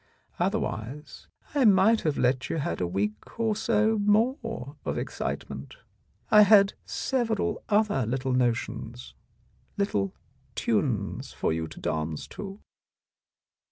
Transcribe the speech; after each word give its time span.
Otherwise 0.39 1.27
I 1.53 1.63
might 1.63 2.01
have 2.01 2.17
let 2.17 2.49
you 2.49 2.57
have 2.57 2.81
a 2.81 2.87
week 2.87 3.39
or 3.39 3.55
so 3.55 3.99
more 3.99 4.75
of 4.83 4.97
excitement. 4.97 5.75
I 6.31 6.41
had 6.41 6.73
several 6.87 7.61
other 7.69 8.07
little 8.07 8.33
notions, 8.33 9.13
little 9.77 10.15
tunes 10.55 11.33
for 11.33 11.53
you 11.53 11.67
to 11.67 11.79
dance 11.79 12.25
to." 12.29 12.59